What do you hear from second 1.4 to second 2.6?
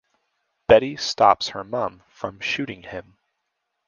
her mum from